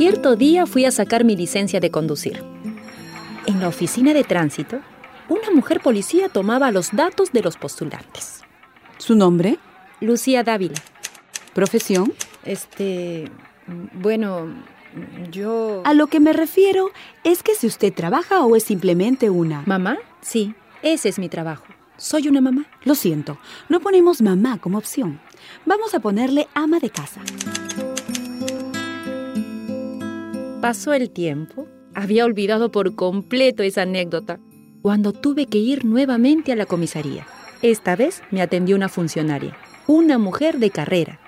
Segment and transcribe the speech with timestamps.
[0.00, 2.42] Cierto día fui a sacar mi licencia de conducir.
[3.44, 4.80] En la oficina de tránsito,
[5.28, 8.40] una mujer policía tomaba los datos de los postulantes.
[8.96, 9.58] ¿Su nombre?
[10.00, 10.80] Lucía Dávila.
[11.52, 12.14] ¿Profesión?
[12.46, 13.30] Este,
[13.92, 14.46] bueno,
[15.30, 15.82] yo...
[15.84, 16.88] A lo que me refiero
[17.22, 19.64] es que si usted trabaja o es simplemente una...
[19.66, 19.98] ¿Mamá?
[20.22, 21.66] Sí, ese es mi trabajo.
[21.98, 22.64] Soy una mamá.
[22.84, 25.20] Lo siento, no ponemos mamá como opción.
[25.66, 27.20] Vamos a ponerle ama de casa.
[30.60, 31.66] Pasó el tiempo.
[31.94, 34.38] Había olvidado por completo esa anécdota.
[34.82, 37.26] Cuando tuve que ir nuevamente a la comisaría.
[37.62, 39.56] Esta vez me atendió una funcionaria,
[39.86, 41.18] una mujer de carrera,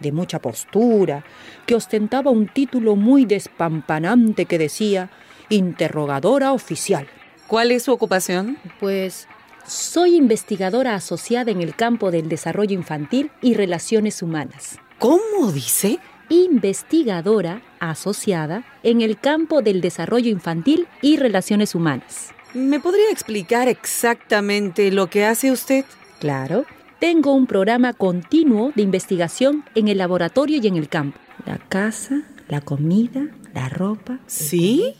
[0.00, 1.24] de mucha postura,
[1.64, 5.10] que ostentaba un título muy despampanante que decía
[5.48, 7.06] interrogadora oficial.
[7.46, 8.58] ¿Cuál es su ocupación?
[8.80, 9.28] Pues
[9.64, 14.80] soy investigadora asociada en el campo del desarrollo infantil y relaciones humanas.
[14.98, 16.00] ¿Cómo dice?
[16.32, 22.30] Investigadora asociada en el campo del desarrollo infantil y relaciones humanas.
[22.54, 25.84] ¿Me podría explicar exactamente lo que hace usted?
[26.20, 26.64] Claro.
[27.00, 31.18] Tengo un programa continuo de investigación en el laboratorio y en el campo.
[31.44, 34.18] La casa, la comida, la ropa.
[34.26, 34.94] ¿Sí?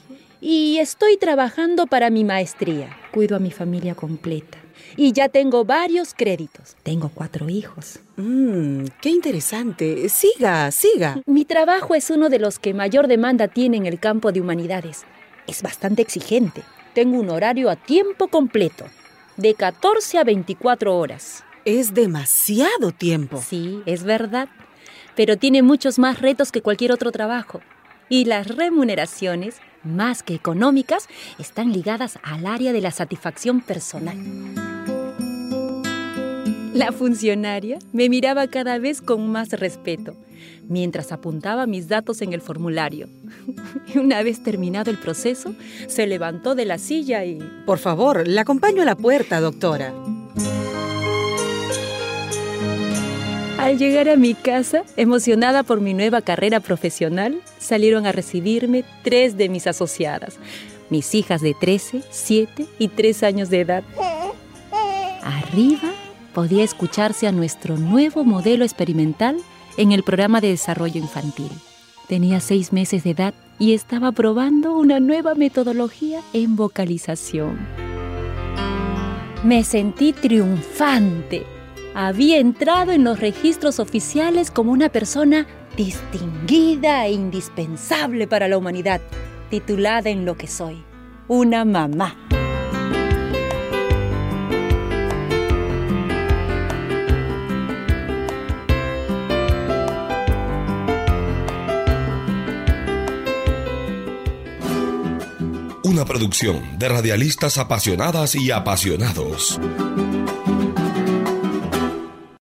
[0.44, 2.96] Y estoy trabajando para mi maestría.
[3.12, 4.58] Cuido a mi familia completa.
[4.96, 6.76] Y ya tengo varios créditos.
[6.82, 8.00] Tengo cuatro hijos.
[8.16, 10.08] Mmm, qué interesante.
[10.08, 11.22] Siga, siga.
[11.26, 15.04] Mi trabajo es uno de los que mayor demanda tiene en el campo de humanidades.
[15.46, 16.64] Es bastante exigente.
[16.92, 18.86] Tengo un horario a tiempo completo,
[19.36, 21.44] de 14 a 24 horas.
[21.64, 23.40] Es demasiado tiempo.
[23.40, 24.48] Sí, es verdad,
[25.14, 27.60] pero tiene muchos más retos que cualquier otro trabajo.
[28.08, 34.16] Y las remuneraciones, más que económicas, están ligadas al área de la satisfacción personal.
[36.74, 40.14] La funcionaria me miraba cada vez con más respeto,
[40.68, 43.08] mientras apuntaba mis datos en el formulario.
[43.94, 45.54] Y una vez terminado el proceso,
[45.86, 47.40] se levantó de la silla y...
[47.66, 49.92] Por favor, la acompaño a la puerta, doctora.
[53.62, 59.36] Al llegar a mi casa, emocionada por mi nueva carrera profesional, salieron a recibirme tres
[59.36, 60.40] de mis asociadas,
[60.90, 63.84] mis hijas de 13, 7 y 3 años de edad.
[65.22, 65.92] Arriba
[66.34, 69.36] podía escucharse a nuestro nuevo modelo experimental
[69.76, 71.52] en el programa de desarrollo infantil.
[72.08, 77.60] Tenía seis meses de edad y estaba probando una nueva metodología en vocalización.
[79.44, 81.51] Me sentí triunfante.
[81.94, 89.02] Había entrado en los registros oficiales como una persona distinguida e indispensable para la humanidad,
[89.50, 90.82] titulada en lo que soy,
[91.28, 92.16] una mamá.
[105.84, 109.60] Una producción de radialistas apasionadas y apasionados.